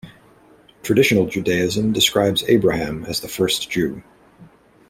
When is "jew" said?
3.69-4.01